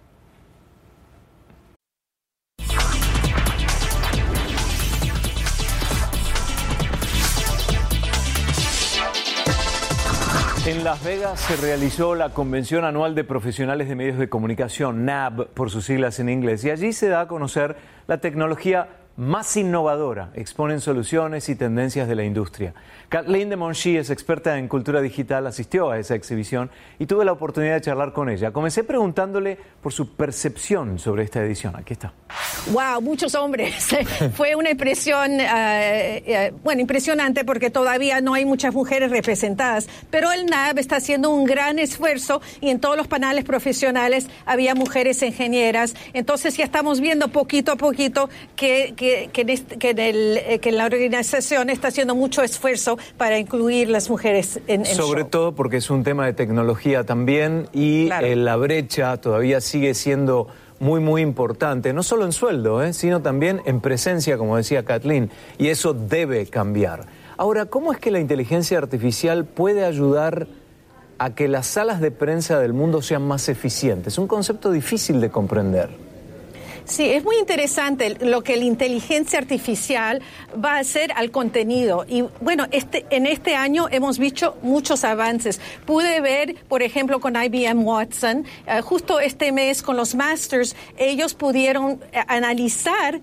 En 10.84 10.90
Las 10.90 11.02
Vegas 11.02 11.40
se 11.40 11.56
realizó 11.56 12.14
la 12.14 12.34
Convención 12.34 12.84
Anual 12.84 13.14
de 13.14 13.24
Profesionales 13.24 13.88
de 13.88 13.94
Medios 13.94 14.18
de 14.18 14.28
Comunicación, 14.28 15.06
NAB 15.06 15.46
por 15.54 15.70
sus 15.70 15.86
siglas 15.86 16.20
en 16.20 16.28
inglés, 16.28 16.62
y 16.62 16.68
allí 16.68 16.92
se 16.92 17.08
da 17.08 17.22
a 17.22 17.26
conocer 17.26 17.76
la 18.06 18.18
tecnología 18.18 18.88
más 19.16 19.56
innovadora, 19.56 20.30
exponen 20.34 20.80
soluciones 20.80 21.48
y 21.48 21.54
tendencias 21.54 22.08
de 22.08 22.14
la 22.14 22.24
industria. 22.24 22.74
Kathleen 23.08 23.48
de 23.48 23.56
Monchi 23.56 23.96
es 23.96 24.10
experta 24.10 24.58
en 24.58 24.66
cultura 24.66 25.00
digital, 25.00 25.46
asistió 25.46 25.90
a 25.90 25.98
esa 25.98 26.16
exhibición 26.16 26.70
y 26.98 27.06
tuve 27.06 27.24
la 27.24 27.32
oportunidad 27.32 27.74
de 27.74 27.80
charlar 27.80 28.12
con 28.12 28.28
ella. 28.28 28.50
Comencé 28.50 28.82
preguntándole 28.82 29.56
por 29.80 29.92
su 29.92 30.16
percepción 30.16 30.98
sobre 30.98 31.22
esta 31.22 31.40
edición. 31.40 31.76
Aquí 31.76 31.92
está. 31.92 32.12
Wow, 32.72 33.00
muchos 33.02 33.34
hombres. 33.34 33.94
Fue 34.34 34.56
una 34.56 34.70
impresión, 34.70 35.38
eh, 35.38 36.22
eh, 36.26 36.52
bueno, 36.64 36.80
impresionante 36.80 37.44
porque 37.44 37.70
todavía 37.70 38.20
no 38.20 38.34
hay 38.34 38.44
muchas 38.44 38.74
mujeres 38.74 39.10
representadas, 39.10 39.88
pero 40.10 40.32
el 40.32 40.46
NAB 40.46 40.78
está 40.78 40.96
haciendo 40.96 41.30
un 41.30 41.44
gran 41.44 41.78
esfuerzo 41.78 42.40
y 42.60 42.70
en 42.70 42.80
todos 42.80 42.96
los 42.96 43.06
paneles 43.06 43.44
profesionales 43.44 44.28
había 44.46 44.74
mujeres 44.74 45.22
ingenieras. 45.22 45.94
Entonces 46.14 46.56
ya 46.56 46.64
estamos 46.64 47.00
viendo 47.00 47.28
poquito 47.28 47.72
a 47.72 47.76
poquito 47.76 48.28
que, 48.56 48.94
que, 48.96 49.03
que, 49.32 49.40
en, 49.40 49.48
este, 49.48 49.78
que, 49.78 49.90
en 49.90 49.98
el, 49.98 50.36
eh, 50.38 50.60
la 50.72 50.86
organización 50.86 51.70
está 51.70 51.88
haciendo 51.88 52.14
mucho 52.14 52.42
esfuerzo 52.42 52.98
para 53.16 53.38
incluir 53.38 53.88
las 53.88 54.10
mujeres 54.10 54.60
en 54.66 54.82
el 54.82 54.94
Sobre 54.94 55.24
todo 55.24 55.54
porque 55.54 55.78
es 55.78 55.90
un 55.90 56.04
tema 56.04 56.26
de 56.26 56.32
tecnología 56.32 57.04
también 57.04 57.68
y 57.72 58.06
claro. 58.06 58.34
la 58.34 58.56
brecha 58.56 59.16
todavía 59.18 59.60
sigue 59.60 59.94
siendo 59.94 60.48
muy, 60.80 61.00
muy 61.00 61.22
importante, 61.22 61.92
no 61.92 62.02
solo 62.02 62.24
en 62.24 62.32
sueldo, 62.32 62.82
¿eh? 62.82 62.92
sino 62.92 63.22
también 63.22 63.62
en 63.64 63.80
presencia, 63.80 64.36
como 64.36 64.56
decía 64.56 64.84
Kathleen, 64.84 65.30
y 65.58 65.68
eso 65.68 65.94
debe 65.94 66.46
cambiar. 66.46 67.06
Ahora, 67.36 67.66
¿cómo 67.66 67.92
es 67.92 67.98
que 67.98 68.10
la 68.10 68.20
inteligencia 68.20 68.78
artificial 68.78 69.44
puede 69.44 69.84
ayudar 69.84 70.46
a 71.18 71.34
que 71.34 71.48
las 71.48 71.66
salas 71.66 72.00
de 72.00 72.10
prensa 72.10 72.58
del 72.60 72.72
mundo 72.72 73.02
sean 73.02 73.26
más 73.26 73.48
eficientes? 73.48 74.14
Es 74.14 74.18
un 74.18 74.26
concepto 74.26 74.70
difícil 74.70 75.20
de 75.20 75.30
comprender. 75.30 75.90
Sí, 76.86 77.10
es 77.10 77.24
muy 77.24 77.36
interesante 77.38 78.16
lo 78.20 78.42
que 78.42 78.56
la 78.56 78.64
inteligencia 78.64 79.38
artificial 79.38 80.20
va 80.62 80.76
a 80.76 80.78
hacer 80.80 81.12
al 81.12 81.30
contenido. 81.30 82.04
Y 82.06 82.24
bueno, 82.42 82.66
este, 82.72 83.06
en 83.08 83.26
este 83.26 83.56
año 83.56 83.88
hemos 83.90 84.18
visto 84.18 84.58
muchos 84.60 85.02
avances. 85.02 85.60
Pude 85.86 86.20
ver, 86.20 86.56
por 86.68 86.82
ejemplo, 86.82 87.20
con 87.20 87.42
IBM 87.42 87.84
Watson, 87.84 88.44
uh, 88.66 88.82
justo 88.82 89.18
este 89.18 89.50
mes 89.50 89.82
con 89.82 89.96
los 89.96 90.14
Masters, 90.14 90.76
ellos 90.98 91.32
pudieron 91.32 91.92
uh, 91.92 91.98
analizar 92.28 93.20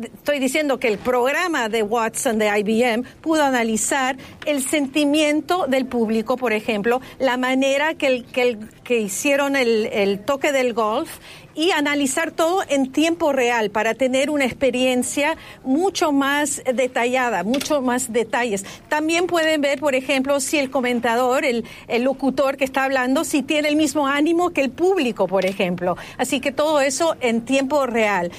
estoy 0.00 0.38
diciendo 0.38 0.78
que 0.78 0.86
el 0.86 0.98
programa 0.98 1.68
de 1.68 1.82
Watson 1.82 2.38
de 2.38 2.46
IBM 2.60 3.02
pudo 3.20 3.42
analizar 3.42 4.16
el 4.46 4.62
sentimiento 4.62 5.66
del 5.66 5.86
público, 5.86 6.36
por 6.36 6.52
ejemplo, 6.52 7.00
la 7.18 7.36
manera 7.36 7.94
que, 7.94 8.06
el, 8.06 8.24
que, 8.24 8.42
el, 8.42 8.70
que 8.84 9.00
hicieron 9.00 9.56
el, 9.56 9.86
el 9.86 10.20
toque 10.20 10.52
del 10.52 10.72
golf 10.72 11.18
y 11.58 11.72
analizar 11.72 12.30
todo 12.30 12.62
en 12.68 12.92
tiempo 12.92 13.32
real 13.32 13.70
para 13.70 13.94
tener 13.94 14.30
una 14.30 14.44
experiencia 14.44 15.36
mucho 15.64 16.12
más 16.12 16.62
detallada, 16.72 17.42
mucho 17.42 17.82
más 17.82 18.12
detalles. 18.12 18.64
También 18.88 19.26
pueden 19.26 19.60
ver, 19.60 19.80
por 19.80 19.96
ejemplo, 19.96 20.38
si 20.38 20.56
el 20.56 20.70
comentador, 20.70 21.44
el, 21.44 21.64
el 21.88 22.04
locutor 22.04 22.56
que 22.56 22.64
está 22.64 22.84
hablando, 22.84 23.24
si 23.24 23.42
tiene 23.42 23.66
el 23.66 23.74
mismo 23.74 24.06
ánimo 24.06 24.50
que 24.50 24.60
el 24.60 24.70
público, 24.70 25.26
por 25.26 25.46
ejemplo. 25.46 25.96
Así 26.16 26.38
que 26.38 26.52
todo 26.52 26.80
eso 26.80 27.16
en 27.20 27.40
tiempo 27.40 27.86
real. 27.86 28.30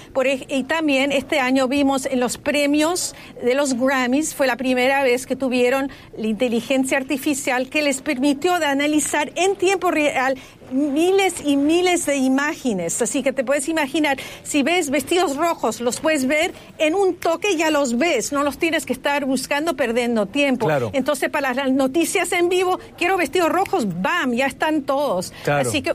Y 0.47 0.63
también 0.63 1.11
este 1.11 1.41
año 1.41 1.67
vimos 1.67 2.05
en 2.05 2.21
los 2.21 2.37
premios 2.37 3.15
de 3.43 3.53
los 3.53 3.73
Grammys, 3.73 4.33
fue 4.33 4.47
la 4.47 4.55
primera 4.55 5.03
vez 5.03 5.27
que 5.27 5.35
tuvieron 5.35 5.91
la 6.15 6.27
inteligencia 6.27 6.97
artificial 6.97 7.69
que 7.69 7.81
les 7.81 8.01
permitió 8.01 8.59
de 8.59 8.67
analizar 8.67 9.29
en 9.35 9.57
tiempo 9.57 9.91
real 9.91 10.37
miles 10.71 11.35
y 11.43 11.57
miles 11.57 12.05
de 12.05 12.17
imágenes. 12.17 13.01
Así 13.01 13.23
que 13.23 13.33
te 13.33 13.43
puedes 13.43 13.67
imaginar, 13.69 14.17
si 14.43 14.63
ves 14.63 14.89
vestidos 14.89 15.35
rojos, 15.37 15.81
los 15.81 15.99
puedes 15.99 16.27
ver 16.27 16.53
en 16.77 16.95
un 16.95 17.15
toque, 17.15 17.55
ya 17.57 17.71
los 17.71 17.97
ves, 17.97 18.31
no 18.31 18.43
los 18.43 18.57
tienes 18.57 18.85
que 18.85 18.93
estar 18.93 19.25
buscando 19.25 19.75
perdiendo 19.75 20.25
tiempo. 20.25 20.65
Claro. 20.65 20.89
Entonces, 20.93 21.29
para 21.29 21.53
las 21.53 21.71
noticias 21.71 22.31
en 22.31 22.49
vivo, 22.49 22.79
quiero 22.97 23.17
vestidos 23.17 23.49
rojos, 23.49 23.87
¡bam! 24.01 24.33
Ya 24.33 24.47
están 24.47 24.83
todos. 24.83 25.33
Claro. 25.43 25.67
Así 25.67 25.81
que 25.81 25.93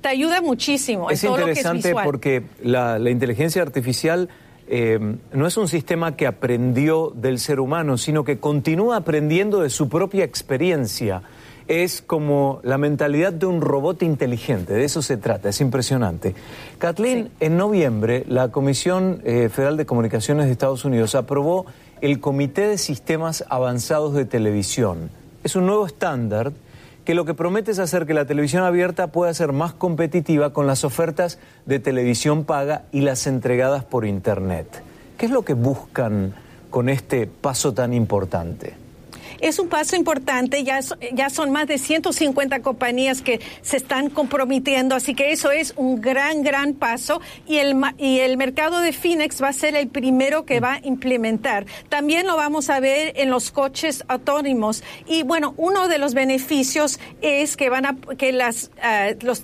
te 0.00 0.08
ayuda 0.08 0.40
muchísimo. 0.40 1.10
Es 1.10 1.22
en 1.24 1.30
todo 1.30 1.40
interesante 1.40 1.90
lo 1.90 1.96
que 1.96 2.00
es 2.00 2.04
porque 2.04 2.42
la, 2.62 2.98
la, 2.98 3.10
inteligencia 3.10 3.62
artificial 3.62 4.28
eh, 4.66 4.98
no 5.32 5.46
es 5.46 5.56
un 5.56 5.68
sistema 5.68 6.16
que 6.16 6.26
aprendió 6.26 7.12
del 7.14 7.38
ser 7.38 7.60
humano, 7.60 7.96
sino 7.96 8.24
que 8.24 8.38
continúa 8.38 8.96
aprendiendo 8.96 9.60
de 9.60 9.70
su 9.70 9.88
propia 9.88 10.24
experiencia 10.24 11.22
es 11.68 12.02
como 12.02 12.60
la 12.62 12.78
mentalidad 12.78 13.32
de 13.32 13.46
un 13.46 13.60
robot 13.60 14.02
inteligente, 14.02 14.72
de 14.72 14.84
eso 14.84 15.02
se 15.02 15.18
trata, 15.18 15.50
es 15.50 15.60
impresionante. 15.60 16.34
Kathleen, 16.78 17.24
sí. 17.24 17.30
en 17.40 17.56
noviembre 17.56 18.24
la 18.26 18.48
Comisión 18.48 19.20
eh, 19.24 19.50
Federal 19.50 19.76
de 19.76 19.86
Comunicaciones 19.86 20.46
de 20.46 20.52
Estados 20.52 20.84
Unidos 20.84 21.14
aprobó 21.14 21.66
el 22.00 22.20
Comité 22.20 22.66
de 22.66 22.78
Sistemas 22.78 23.44
Avanzados 23.48 24.14
de 24.14 24.24
Televisión. 24.24 25.10
Es 25.44 25.56
un 25.56 25.66
nuevo 25.66 25.86
estándar 25.86 26.52
que 27.04 27.14
lo 27.14 27.24
que 27.24 27.34
promete 27.34 27.70
es 27.70 27.78
hacer 27.78 28.06
que 28.06 28.14
la 28.14 28.26
televisión 28.26 28.64
abierta 28.64 29.06
pueda 29.06 29.32
ser 29.32 29.52
más 29.52 29.72
competitiva 29.72 30.52
con 30.52 30.66
las 30.66 30.84
ofertas 30.84 31.38
de 31.64 31.78
televisión 31.78 32.44
paga 32.44 32.82
y 32.92 33.00
las 33.00 33.26
entregadas 33.26 33.84
por 33.84 34.04
Internet. 34.04 34.82
¿Qué 35.16 35.26
es 35.26 35.32
lo 35.32 35.42
que 35.42 35.54
buscan 35.54 36.34
con 36.70 36.88
este 36.88 37.26
paso 37.26 37.72
tan 37.72 37.94
importante? 37.94 38.87
Es 39.40 39.58
un 39.58 39.68
paso 39.68 39.96
importante, 39.96 40.64
ya, 40.64 40.80
ya 41.12 41.30
son 41.30 41.50
más 41.50 41.66
de 41.66 41.78
150 41.78 42.60
compañías 42.60 43.22
que 43.22 43.40
se 43.62 43.76
están 43.76 44.10
comprometiendo, 44.10 44.94
así 44.94 45.14
que 45.14 45.32
eso 45.32 45.50
es 45.50 45.74
un 45.76 46.00
gran, 46.00 46.42
gran 46.42 46.74
paso. 46.74 47.20
Y 47.46 47.58
el, 47.58 47.76
y 47.98 48.20
el 48.20 48.36
mercado 48.36 48.80
de 48.80 48.92
Phoenix 48.92 49.42
va 49.42 49.48
a 49.48 49.52
ser 49.52 49.76
el 49.76 49.88
primero 49.88 50.44
que 50.44 50.60
va 50.60 50.74
a 50.74 50.80
implementar. 50.82 51.66
También 51.88 52.26
lo 52.26 52.36
vamos 52.36 52.70
a 52.70 52.80
ver 52.80 53.12
en 53.16 53.30
los 53.30 53.50
coches 53.50 54.04
autónomos. 54.08 54.82
Y 55.06 55.22
bueno, 55.22 55.54
uno 55.56 55.88
de 55.88 55.98
los 55.98 56.14
beneficios 56.14 56.98
es 57.20 57.56
que 57.56 57.70
van 57.70 57.86
a, 57.86 57.96
que 58.16 58.32
las, 58.32 58.70
uh, 58.78 59.24
los, 59.24 59.42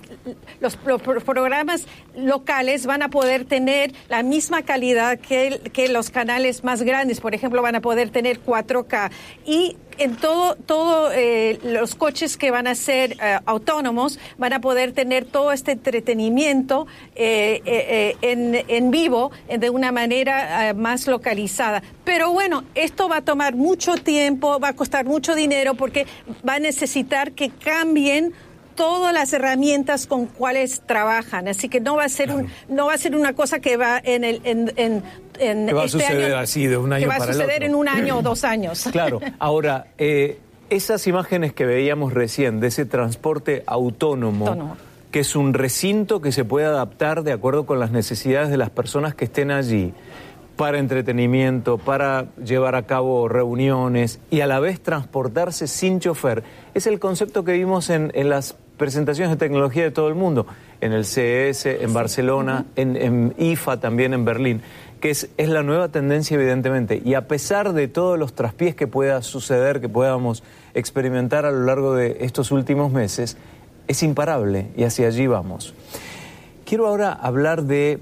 los, 0.59 0.77
los, 0.85 1.23
programas 1.23 1.85
locales 2.15 2.85
van 2.85 3.01
a 3.01 3.09
poder 3.09 3.45
tener 3.45 3.93
la 4.09 4.23
misma 4.23 4.63
calidad 4.63 5.19
que, 5.19 5.61
que 5.73 5.89
los 5.89 6.09
canales 6.09 6.63
más 6.63 6.81
grandes, 6.81 7.19
por 7.19 7.35
ejemplo, 7.35 7.61
van 7.61 7.75
a 7.75 7.81
poder 7.81 8.09
tener 8.09 8.41
4K 8.41 9.11
y 9.45 9.77
en 9.97 10.15
todo, 10.15 10.55
todo 10.55 11.11
eh, 11.11 11.59
los 11.63 11.95
coches 11.95 12.37
que 12.37 12.51
van 12.51 12.67
a 12.67 12.75
ser 12.75 13.13
eh, 13.13 13.39
autónomos 13.45 14.19
van 14.37 14.53
a 14.53 14.61
poder 14.61 14.91
tener 14.91 15.25
todo 15.25 15.51
este 15.51 15.73
entretenimiento 15.73 16.87
eh, 17.15 18.15
en, 18.21 18.63
en, 18.67 18.91
vivo 18.91 19.31
de 19.47 19.69
una 19.69 19.91
manera 19.91 20.73
más 20.73 21.07
localizada. 21.07 21.81
Pero 22.03 22.31
bueno, 22.31 22.63
esto 22.75 23.09
va 23.09 23.17
a 23.17 23.21
tomar 23.21 23.55
mucho 23.55 23.95
tiempo, 23.95 24.59
va 24.59 24.69
a 24.69 24.75
costar 24.75 25.05
mucho 25.05 25.35
dinero 25.35 25.75
porque 25.75 26.05
va 26.47 26.55
a 26.55 26.59
necesitar 26.59 27.31
que 27.31 27.49
cambien 27.49 28.33
todas 28.75 29.13
las 29.13 29.33
herramientas 29.33 30.07
con 30.07 30.27
cuales 30.27 30.81
trabajan, 30.85 31.47
así 31.47 31.69
que 31.69 31.79
no 31.79 31.95
va 31.95 32.05
a 32.05 32.09
ser 32.09 32.31
un, 32.31 32.47
no 32.67 32.87
va 32.87 32.93
a 32.93 32.97
ser 32.97 33.15
una 33.15 33.33
cosa 33.33 33.59
que 33.59 33.77
va 33.77 33.99
en 34.03 34.23
el 34.23 34.41
en, 34.43 34.71
en, 34.75 35.03
en 35.39 35.65
va 35.67 35.85
este 35.85 35.97
a 35.97 36.07
suceder 36.07 36.25
año, 36.33 36.37
así 36.37 36.67
de 36.67 36.77
un 36.77 36.93
año 36.93 37.03
que 37.03 37.07
va 37.07 37.23
a 37.23 37.27
suceder 37.27 37.63
en 37.63 37.75
un 37.75 37.87
año 37.87 38.17
o 38.17 38.21
dos 38.23 38.43
años. 38.43 38.87
Claro. 38.91 39.19
Ahora 39.39 39.87
eh, 39.97 40.39
esas 40.69 41.07
imágenes 41.07 41.53
que 41.53 41.65
veíamos 41.65 42.13
recién 42.13 42.59
de 42.59 42.67
ese 42.67 42.85
transporte 42.85 43.63
autónomo, 43.65 44.47
autónomo, 44.47 44.77
que 45.11 45.21
es 45.21 45.35
un 45.35 45.53
recinto 45.53 46.21
que 46.21 46.31
se 46.31 46.43
puede 46.43 46.65
adaptar 46.65 47.23
de 47.23 47.31
acuerdo 47.31 47.65
con 47.65 47.79
las 47.79 47.91
necesidades 47.91 48.49
de 48.49 48.57
las 48.57 48.69
personas 48.69 49.15
que 49.15 49.25
estén 49.25 49.51
allí 49.51 49.93
para 50.55 50.79
entretenimiento, 50.79 51.77
para 51.77 52.27
llevar 52.43 52.75
a 52.75 52.83
cabo 52.83 53.27
reuniones 53.27 54.19
y 54.31 54.41
a 54.41 54.47
la 54.47 54.59
vez 54.59 54.81
transportarse 54.81 55.67
sin 55.67 55.99
chofer. 55.99 56.43
Es 56.73 56.87
el 56.87 56.99
concepto 56.99 57.43
que 57.43 57.53
vimos 57.53 57.89
en, 57.89 58.11
en 58.15 58.29
las 58.29 58.55
presentaciones 58.77 59.31
de 59.31 59.37
tecnología 59.37 59.83
de 59.83 59.91
todo 59.91 60.07
el 60.07 60.15
mundo, 60.15 60.45
en 60.81 60.93
el 60.93 61.05
CES, 61.05 61.65
en 61.65 61.93
Barcelona, 61.93 62.65
en, 62.75 63.33
IFA 63.37 63.79
también 63.79 64.13
en 64.13 64.25
Berlín, 64.25 64.61
que 64.99 65.09
es, 65.09 65.29
es 65.37 65.49
la 65.49 65.63
nueva 65.63 65.89
tendencia 65.89 66.35
evidentemente. 66.35 67.01
Y 67.03 67.13
a 67.13 67.27
pesar 67.27 67.73
de 67.73 67.87
todos 67.87 68.19
los 68.19 68.33
traspiés 68.33 68.75
que 68.75 68.87
pueda 68.87 69.21
suceder, 69.21 69.81
que 69.81 69.89
podamos 69.89 70.43
experimentar 70.73 71.45
a 71.45 71.51
lo 71.51 71.65
largo 71.65 71.95
de 71.95 72.17
estos 72.21 72.51
últimos 72.51 72.91
meses, 72.91 73.37
es 73.87 74.03
imparable 74.03 74.67
y 74.75 74.83
hacia 74.83 75.07
allí 75.07 75.27
vamos. 75.27 75.73
Quiero 76.65 76.87
ahora 76.87 77.13
hablar 77.13 77.63
de 77.63 77.99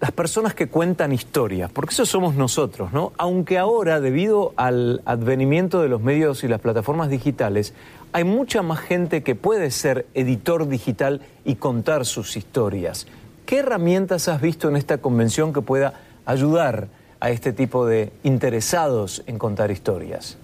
las 0.00 0.12
personas 0.12 0.54
que 0.54 0.68
cuentan 0.68 1.12
historias, 1.12 1.70
porque 1.70 1.92
eso 1.92 2.06
somos 2.06 2.34
nosotros, 2.34 2.92
¿no? 2.92 3.12
Aunque 3.18 3.58
ahora, 3.58 4.00
debido 4.00 4.54
al 4.56 5.02
advenimiento 5.04 5.82
de 5.82 5.88
los 5.88 6.00
medios 6.00 6.42
y 6.42 6.48
las 6.48 6.60
plataformas 6.60 7.10
digitales, 7.10 7.74
hay 8.12 8.24
mucha 8.24 8.62
más 8.62 8.80
gente 8.80 9.22
que 9.22 9.34
puede 9.34 9.70
ser 9.70 10.06
editor 10.14 10.68
digital 10.68 11.20
y 11.44 11.56
contar 11.56 12.04
sus 12.04 12.36
historias. 12.36 13.06
¿Qué 13.46 13.58
herramientas 13.58 14.28
has 14.28 14.40
visto 14.40 14.68
en 14.68 14.76
esta 14.76 14.98
convención 14.98 15.52
que 15.52 15.62
pueda 15.62 15.94
ayudar 16.24 16.88
a 17.20 17.30
este 17.30 17.52
tipo 17.52 17.86
de 17.86 18.12
interesados 18.22 19.22
en 19.26 19.38
contar 19.38 19.70
historias? 19.70 20.38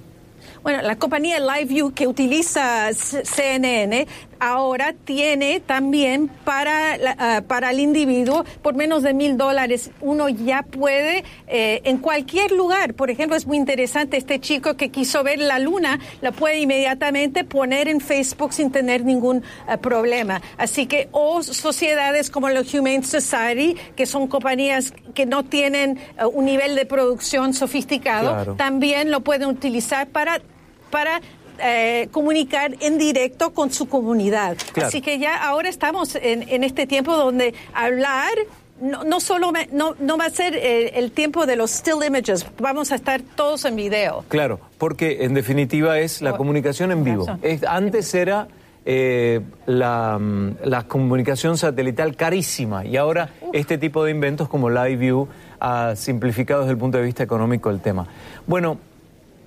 Bueno, 0.63 0.83
la 0.83 0.97
compañía 0.97 1.39
LiveView 1.39 1.93
que 1.93 2.09
utiliza 2.09 2.93
CNN 2.93 4.07
ahora 4.41 4.95
tiene 5.05 5.61
también 5.61 6.29
para, 6.45 6.97
ah, 7.19 7.43
para 7.47 7.71
el 7.71 7.81
individuo 7.81 8.45
por 8.63 8.75
menos 8.75 9.03
de 9.03 9.15
mil 9.15 9.37
dólares. 9.37 9.91
Uno 10.01 10.29
ya 10.29 10.63
puede 10.63 11.25
eh, 11.47 11.81
en 11.85 11.99
cualquier 11.99 12.53
lugar. 12.53 12.95
Por 12.95 13.11
ejemplo, 13.11 13.37
es 13.37 13.47
muy 13.47 13.57
interesante 13.57 14.17
este 14.17 14.41
chico 14.41 14.77
que 14.77 14.91
quiso 14.91 15.23
ver 15.23 15.39
la 15.39 15.59
luna, 15.59 15.99
la 16.21 16.33
puede 16.33 16.61
inmediatamente 16.61 17.45
poner 17.45 17.89
en 17.89 18.01
Facebook 18.01 18.53
sin 18.53 18.71
tener 18.71 19.05
ningún 19.05 19.43
ah, 19.67 19.77
problema. 19.77 20.41
Así 20.59 20.87
que, 20.87 21.09
o 21.13 21.43
sociedades 21.43 22.31
como 22.31 22.49
la 22.49 22.63
Humane 22.63 23.03
Society, 23.03 23.77
que 23.95 24.07
son 24.07 24.27
compañías 24.29 24.93
que 25.15 25.27
no 25.27 25.45
tienen 25.45 25.99
ah, 26.19 26.27
un 26.27 26.45
nivel 26.45 26.75
de 26.75 26.87
producción 26.87 27.55
sofisticado, 27.55 28.55
también 28.57 29.11
lo 29.11 29.21
pueden 29.21 29.49
utilizar 29.49 30.09
para 30.09 30.41
para 30.91 31.21
eh, 31.63 32.09
comunicar 32.11 32.75
en 32.81 32.99
directo 32.99 33.53
con 33.53 33.73
su 33.73 33.89
comunidad. 33.89 34.57
Así 34.83 35.01
que 35.01 35.19
ya 35.19 35.37
ahora 35.37 35.69
estamos 35.69 36.17
en, 36.17 36.65
este 36.65 36.87
tiempo 36.87 37.17
donde 37.17 37.55
hablar 37.73 38.33
no, 38.81 39.05
no 39.05 39.21
solo 39.21 39.53
no, 39.73 39.95
no, 39.99 40.19
va 40.19 40.27
a 40.27 40.31
ser 40.31 40.55
eh, 40.55 40.99
el 40.99 41.11
tiempo 41.13 41.47
de 41.47 41.57
los 41.57 41.71
still 41.71 42.05
images, 42.07 42.47
vamos 42.59 42.93
a 42.93 42.97
estar 42.97 43.23
todos 43.23 43.65
en 43.65 43.77
video. 43.77 44.25
Claro, 44.29 44.61
porque 44.79 45.25
en 45.25 45.35
definitiva 45.35 45.99
es 45.99 46.21
la 46.21 46.37
comunicación 46.37 46.93
en 46.93 47.05
vivo. 47.05 47.27
antes 47.67 48.15
era 48.15 48.49
eh, 48.85 49.41
la, 49.67 50.17
mm, 50.17 50.57
la, 50.65 50.83
comunicación 50.85 51.59
satelital 51.59 52.15
carísima 52.15 52.85
y 52.85 52.97
ahora 52.97 53.31
este 53.53 53.79
tipo 53.79 54.05
de 54.05 54.13
inventos 54.13 54.49
como 54.49 54.71
Live 54.71 54.97
View 54.97 55.29
ha 55.59 55.97
simplificado 55.97 56.61
desde 56.61 56.73
el 56.73 56.79
punto 56.79 56.99
de 56.99 57.05
vista 57.05 57.25
económico 57.25 57.71
el 57.71 57.81
tema. 57.81 58.07
Bueno, 58.47 58.79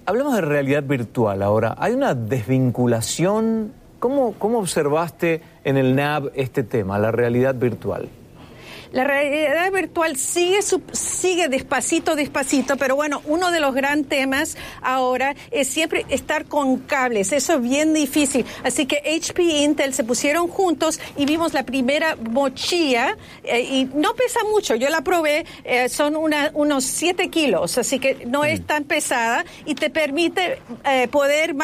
Hablemos 0.09 0.33
de 0.33 0.41
realidad 0.41 0.81
virtual 0.81 1.43
ahora. 1.43 1.75
¿Hay 1.77 1.93
una 1.93 2.15
desvinculación? 2.15 3.73
¿Cómo, 3.99 4.33
cómo 4.39 4.57
observaste 4.57 5.43
en 5.63 5.77
el 5.77 5.95
NAB 5.95 6.31
este 6.33 6.63
tema, 6.63 6.97
la 6.97 7.11
realidad 7.11 7.53
virtual? 7.53 8.09
La 8.91 9.03
realidad 9.03 9.71
virtual 9.71 10.17
sigue, 10.17 10.59
sigue 10.93 11.47
despacito, 11.47 12.15
despacito, 12.15 12.75
pero 12.75 12.95
bueno, 12.95 13.21
uno 13.25 13.51
de 13.51 13.59
los 13.59 13.75
grandes 13.75 14.09
temas 14.09 14.57
ahora 14.81 15.35
es 15.51 15.67
siempre 15.67 16.07
estar 16.09 16.45
con 16.45 16.77
cables. 16.79 17.31
Eso 17.31 17.55
es 17.55 17.61
bien 17.61 17.93
difícil. 17.93 18.45
Así 18.63 18.87
que 18.87 18.97
HP 18.97 19.43
e 19.43 19.63
Intel 19.63 19.93
se 19.93 20.03
pusieron 20.03 20.47
juntos 20.47 20.99
y 21.15 21.25
vimos 21.25 21.53
la 21.53 21.63
primera 21.63 22.15
mochila 22.15 23.15
eh, 23.43 23.61
y 23.61 23.85
no 23.93 24.15
pesa 24.15 24.39
mucho. 24.51 24.75
Yo 24.75 24.89
la 24.89 25.01
probé, 25.01 25.45
eh, 25.63 25.87
son 25.89 26.15
unos 26.15 26.83
7 26.83 27.29
kilos, 27.29 27.77
así 27.77 27.99
que 27.99 28.25
no 28.25 28.43
es 28.43 28.61
mm. 28.61 28.63
tan 28.63 28.83
pesada 28.85 29.45
y 29.65 29.75
te 29.75 29.91
permite 29.91 30.59
eh, 30.85 31.07
poder 31.09 31.55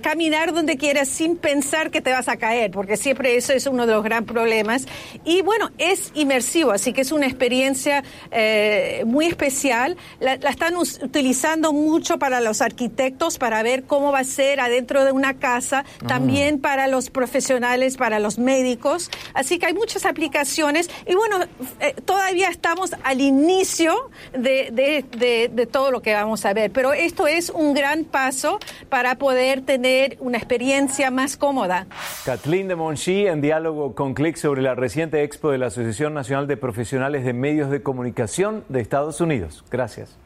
caminar 0.00 0.52
donde 0.52 0.76
quieras 0.76 1.08
sin 1.08 1.36
pensar 1.36 1.90
que 1.90 2.00
te 2.00 2.10
vas 2.10 2.28
a 2.28 2.36
caer, 2.36 2.70
porque 2.70 2.96
siempre 2.96 3.36
eso 3.36 3.52
es 3.52 3.66
uno 3.66 3.86
de 3.86 3.92
los 3.92 4.02
grandes 4.02 4.32
problemas. 4.32 4.86
Y 5.24 5.42
bueno, 5.42 5.70
es 5.78 6.10
inmersivo 6.14 6.71
así 6.72 6.92
que 6.92 7.02
es 7.02 7.12
una 7.12 7.26
experiencia 7.26 8.04
eh, 8.30 9.02
muy 9.06 9.26
especial. 9.26 9.96
La, 10.20 10.34
están 10.34 10.76
utilizando 10.76 11.72
mucho 11.72 12.18
para 12.18 12.40
los 12.40 12.60
arquitectos, 12.60 13.38
para 13.38 13.62
ver 13.62 13.84
cómo 13.84 14.12
va 14.12 14.20
a 14.20 14.24
ser 14.24 14.60
adentro 14.60 15.04
de 15.04 15.12
una 15.12 15.34
casa, 15.34 15.84
ah. 15.86 16.06
también 16.06 16.60
para 16.60 16.86
los 16.86 17.10
profesionales, 17.10 17.96
para 17.96 18.18
los 18.18 18.38
médicos. 18.38 19.10
Así 19.34 19.58
que 19.58 19.66
hay 19.66 19.74
muchas 19.74 20.04
aplicaciones 20.06 20.90
y 21.06 21.14
bueno, 21.14 21.38
eh, 21.80 21.94
todavía 22.04 22.48
estamos 22.48 22.92
al 23.02 23.20
inicio 23.20 24.10
de, 24.32 24.70
de, 24.72 25.66
todo 25.66 25.90
lo 25.90 26.02
que 26.02 26.12
vamos 26.12 26.44
a 26.44 26.52
ver, 26.52 26.70
pero 26.70 26.92
esto 26.92 27.26
es 27.26 27.48
un 27.48 27.72
gran 27.72 28.04
paso 28.04 28.58
para 28.88 29.16
poder 29.16 29.62
tener 29.62 30.16
una 30.20 30.38
experiencia 30.38 31.10
más 31.10 31.36
cómoda. 31.36 31.86
Kathleen 32.24 32.68
de 32.68 32.74
Monchi 32.74 33.26
en 33.26 33.40
diálogo 33.40 33.94
con 33.94 34.14
Click 34.14 34.36
sobre 34.36 34.62
la 34.62 34.74
reciente 34.74 35.22
expo 35.22 35.50
de 35.50 35.58
la 35.58 35.66
Asociación 35.66 36.14
Nacional 36.14 36.46
de 36.46 36.56
profesionales 36.62 37.24
de 37.24 37.32
medios 37.32 37.70
de 37.70 37.82
comunicación 37.82 38.62
de 38.68 38.80
Estados 38.80 39.20
Unidos. 39.20 39.64
Gracias. 39.68 40.16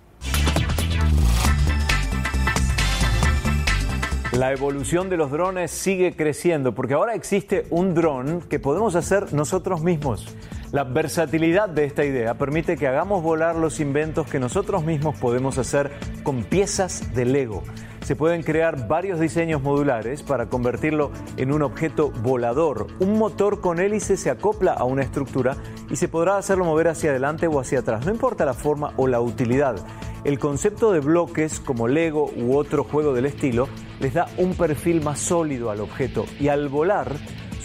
La 4.33 4.53
evolución 4.53 5.09
de 5.09 5.17
los 5.17 5.31
drones 5.31 5.71
sigue 5.71 6.15
creciendo 6.15 6.75
porque 6.75 6.93
ahora 6.93 7.15
existe 7.15 7.65
un 7.71 7.95
dron 7.95 8.43
que 8.43 8.61
podemos 8.61 8.95
hacer 8.95 9.33
nosotros 9.33 9.83
mismos. 9.83 10.27
La 10.73 10.85
versatilidad 10.85 11.69
de 11.69 11.85
esta 11.85 12.05
idea 12.05 12.35
permite 12.35 12.77
que 12.77 12.87
hagamos 12.87 13.23
volar 13.23 13.57
los 13.57 13.81
inventos 13.81 14.29
que 14.29 14.41
nosotros 14.41 14.85
mismos 14.85 15.17
podemos 15.19 15.59
hacer 15.59 15.91
con 16.23 16.45
piezas 16.45 17.15
de 17.15 17.25
Lego 17.25 17.63
se 18.07 18.15
pueden 18.15 18.45
crear 18.45 18.87
varios 18.87 19.19
diseños 19.19 19.61
modulares 19.61 20.23
para 20.23 20.47
convertirlo 20.47 21.11
en 21.39 21.51
un 21.51 21.63
objeto 21.63 22.13
volador. 22.23 22.87
Un 23.01 23.19
motor 23.19 23.61
con 23.61 23.81
hélice 23.81 24.17
se 24.17 24.31
acopla 24.31 24.75
a 24.75 24.85
una 24.85 25.03
estructura 25.03 25.57
y 25.91 25.97
se 25.97 26.07
podrá 26.07 26.37
hacerlo 26.37 26.65
mover 26.65 26.87
hacia 26.87 27.11
adelante 27.11 27.49
o 27.49 27.59
hacia 27.59 27.81
atrás, 27.81 28.07
no 28.07 28.13
importa 28.13 28.45
la 28.45 28.55
forma 28.55 28.93
o 28.97 29.09
la 29.09 29.21
utilidad. 29.21 29.85
El 30.23 30.39
concepto 30.39 30.93
de 30.93 31.01
bloques 31.01 31.59
como 31.59 31.89
Lego 31.89 32.31
u 32.37 32.57
otro 32.57 32.85
juego 32.85 33.13
del 33.13 33.27
estilo 33.27 33.67
les 33.99 34.15
da 34.15 34.29
un 34.39 34.55
perfil 34.55 35.03
más 35.03 35.19
sólido 35.19 35.73
al 35.73 35.81
objeto 35.81 36.27
y 36.39 36.47
al 36.47 36.69
volar 36.69 37.11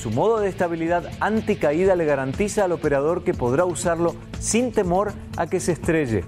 su 0.01 0.09
modo 0.09 0.39
de 0.39 0.49
estabilidad 0.49 1.03
anticaída 1.19 1.95
le 1.95 2.05
garantiza 2.05 2.65
al 2.65 2.71
operador 2.71 3.23
que 3.23 3.35
podrá 3.35 3.65
usarlo 3.65 4.15
sin 4.39 4.71
temor 4.71 5.13
a 5.37 5.45
que 5.45 5.59
se 5.59 5.73
estrelle 5.73 6.23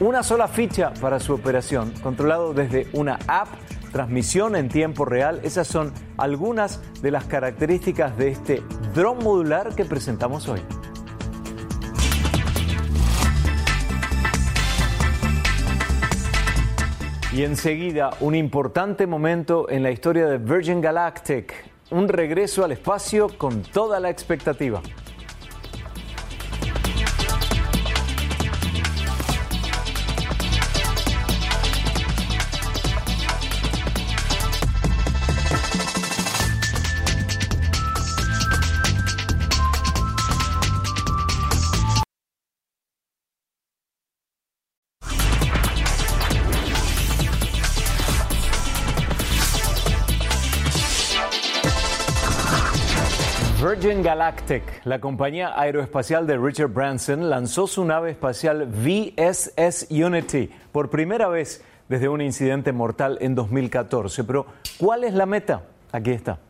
una 0.00 0.22
sola 0.22 0.48
ficha 0.48 0.94
para 1.00 1.20
su 1.20 1.34
operación, 1.34 1.92
controlado 2.02 2.54
desde 2.54 2.86
una 2.94 3.18
app, 3.26 3.48
transmisión 3.92 4.56
en 4.56 4.68
tiempo 4.68 5.04
real. 5.04 5.40
Esas 5.42 5.66
son 5.66 5.92
algunas 6.16 6.80
de 7.02 7.10
las 7.10 7.24
características 7.24 8.16
de 8.16 8.28
este 8.28 8.62
dron 8.94 9.18
modular 9.18 9.74
que 9.74 9.84
presentamos 9.84 10.48
hoy. 10.48 10.60
Y 17.32 17.42
enseguida, 17.42 18.10
un 18.20 18.34
importante 18.34 19.06
momento 19.06 19.68
en 19.68 19.82
la 19.82 19.90
historia 19.90 20.26
de 20.26 20.38
Virgin 20.38 20.80
Galactic, 20.80 21.52
un 21.90 22.08
regreso 22.08 22.64
al 22.64 22.72
espacio 22.72 23.28
con 23.38 23.62
toda 23.62 24.00
la 24.00 24.10
expectativa. 24.10 24.82
Galactic, 54.18 54.84
la 54.84 55.00
compañía 55.00 55.52
aeroespacial 55.56 56.26
de 56.26 56.36
Richard 56.36 56.70
Branson, 56.70 57.30
lanzó 57.30 57.68
su 57.68 57.84
nave 57.84 58.10
espacial 58.10 58.66
VSS 58.66 59.86
Unity 59.90 60.50
por 60.72 60.90
primera 60.90 61.28
vez 61.28 61.62
desde 61.88 62.08
un 62.08 62.20
incidente 62.20 62.72
mortal 62.72 63.18
en 63.20 63.36
2014. 63.36 64.24
Pero, 64.24 64.46
¿cuál 64.76 65.04
es 65.04 65.14
la 65.14 65.24
meta? 65.24 65.62
Aquí 65.92 66.10
está. 66.10 66.40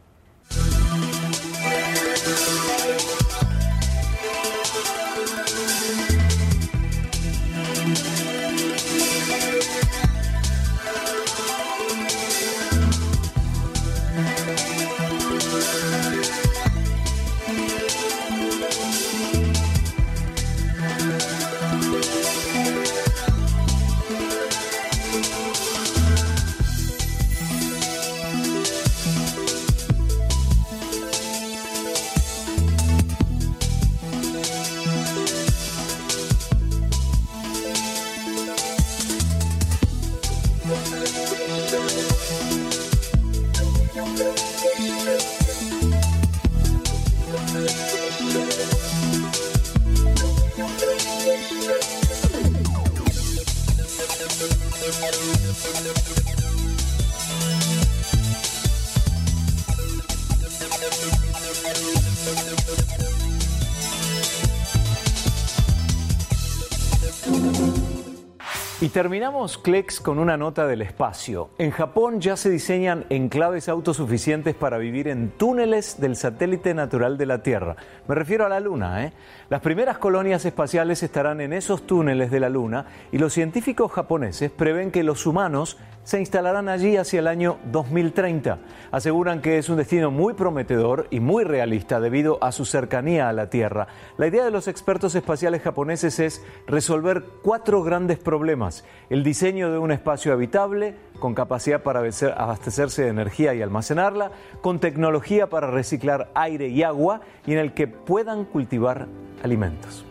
Terminamos 68.98 69.58
Clex 69.58 70.00
con 70.00 70.18
una 70.18 70.36
nota 70.36 70.66
del 70.66 70.82
espacio. 70.82 71.50
En 71.58 71.70
Japón 71.70 72.20
ya 72.20 72.36
se 72.36 72.50
diseñan 72.50 73.04
enclaves 73.10 73.68
autosuficientes 73.68 74.56
para 74.56 74.76
vivir 74.76 75.06
en 75.06 75.30
túneles 75.30 76.00
del 76.00 76.16
satélite 76.16 76.74
natural 76.74 77.16
de 77.16 77.26
la 77.26 77.40
Tierra. 77.40 77.76
Me 78.08 78.16
refiero 78.16 78.44
a 78.44 78.48
la 78.48 78.58
Luna. 78.58 79.04
¿eh? 79.04 79.12
Las 79.50 79.60
primeras 79.60 79.98
colonias 79.98 80.44
espaciales 80.44 81.04
estarán 81.04 81.40
en 81.40 81.52
esos 81.52 81.86
túneles 81.86 82.32
de 82.32 82.40
la 82.40 82.48
Luna 82.48 82.86
y 83.12 83.18
los 83.18 83.32
científicos 83.32 83.92
japoneses 83.92 84.50
prevén 84.50 84.90
que 84.90 85.04
los 85.04 85.26
humanos 85.26 85.78
se 86.08 86.18
instalarán 86.18 86.70
allí 86.70 86.96
hacia 86.96 87.20
el 87.20 87.26
año 87.26 87.58
2030. 87.70 88.58
Aseguran 88.90 89.42
que 89.42 89.58
es 89.58 89.68
un 89.68 89.76
destino 89.76 90.10
muy 90.10 90.32
prometedor 90.32 91.06
y 91.10 91.20
muy 91.20 91.44
realista 91.44 92.00
debido 92.00 92.42
a 92.42 92.50
su 92.50 92.64
cercanía 92.64 93.28
a 93.28 93.34
la 93.34 93.50
Tierra. 93.50 93.88
La 94.16 94.26
idea 94.26 94.42
de 94.42 94.50
los 94.50 94.68
expertos 94.68 95.14
espaciales 95.14 95.60
japoneses 95.60 96.18
es 96.18 96.42
resolver 96.66 97.24
cuatro 97.42 97.82
grandes 97.82 98.18
problemas. 98.18 98.86
El 99.10 99.24
diseño 99.24 99.70
de 99.70 99.78
un 99.78 99.90
espacio 99.90 100.32
habitable, 100.32 100.94
con 101.18 101.34
capacidad 101.34 101.82
para 101.82 102.00
abastecerse 102.00 103.02
de 103.02 103.08
energía 103.08 103.54
y 103.54 103.62
almacenarla, 103.62 104.32
con 104.60 104.80
tecnología 104.80 105.48
para 105.48 105.70
reciclar 105.70 106.30
aire 106.34 106.68
y 106.68 106.82
agua 106.82 107.20
y 107.46 107.52
en 107.52 107.58
el 107.58 107.72
que 107.72 107.88
puedan 107.88 108.44
cultivar 108.44 109.06
alimentos. 109.42 110.04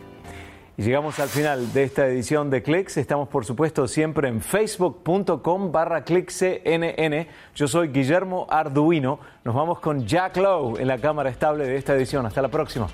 Y 0.78 0.82
llegamos 0.82 1.18
al 1.18 1.28
final 1.28 1.72
de 1.72 1.82
esta 1.82 2.06
edición 2.06 2.50
de 2.50 2.62
Clicks. 2.62 2.98
Estamos, 2.98 3.28
por 3.28 3.44
supuesto, 3.44 3.88
siempre 3.88 4.28
en 4.28 4.40
facebook.com 4.40 5.72
barra 5.72 6.04
clickcnn. 6.04 7.26
Yo 7.56 7.66
soy 7.66 7.88
Guillermo 7.88 8.46
Arduino. 8.48 9.18
Nos 9.42 9.56
vamos 9.56 9.80
con 9.80 10.06
Jack 10.06 10.36
Lowe 10.36 10.80
en 10.80 10.86
la 10.86 10.98
cámara 10.98 11.30
estable 11.30 11.66
de 11.66 11.76
esta 11.76 11.96
edición. 11.96 12.26
Hasta 12.26 12.42
la 12.42 12.48
próxima. 12.48 12.86